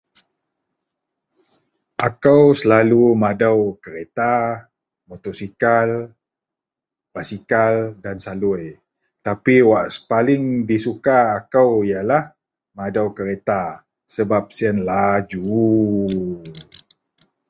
[2.07, 4.55] Akou selalu madou keretak,
[5.07, 5.89] motorsikal,
[7.13, 8.69] basikal dan salui
[9.25, 11.19] tapi wak paling disuka
[11.53, 12.23] kou ialah
[12.77, 13.73] madou keretak
[14.15, 16.01] sebab siyen laju